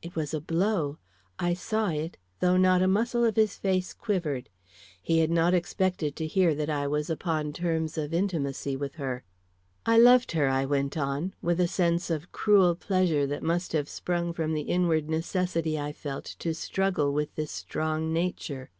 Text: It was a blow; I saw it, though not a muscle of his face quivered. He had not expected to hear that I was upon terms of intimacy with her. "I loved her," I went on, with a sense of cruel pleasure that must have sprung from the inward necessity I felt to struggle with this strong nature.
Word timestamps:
It 0.00 0.14
was 0.14 0.32
a 0.32 0.40
blow; 0.40 0.98
I 1.40 1.52
saw 1.52 1.88
it, 1.88 2.18
though 2.38 2.56
not 2.56 2.82
a 2.82 2.86
muscle 2.86 3.24
of 3.24 3.34
his 3.34 3.56
face 3.56 3.92
quivered. 3.92 4.48
He 5.02 5.18
had 5.18 5.28
not 5.32 5.54
expected 5.54 6.14
to 6.14 6.26
hear 6.28 6.54
that 6.54 6.70
I 6.70 6.86
was 6.86 7.10
upon 7.10 7.52
terms 7.52 7.98
of 7.98 8.14
intimacy 8.14 8.76
with 8.76 8.94
her. 8.94 9.24
"I 9.84 9.98
loved 9.98 10.30
her," 10.30 10.46
I 10.46 10.66
went 10.66 10.96
on, 10.96 11.34
with 11.42 11.58
a 11.58 11.66
sense 11.66 12.10
of 12.10 12.30
cruel 12.30 12.76
pleasure 12.76 13.26
that 13.26 13.42
must 13.42 13.72
have 13.72 13.88
sprung 13.88 14.32
from 14.32 14.54
the 14.54 14.62
inward 14.70 15.10
necessity 15.10 15.80
I 15.80 15.90
felt 15.92 16.26
to 16.38 16.54
struggle 16.54 17.12
with 17.12 17.34
this 17.34 17.50
strong 17.50 18.12
nature. 18.12 18.70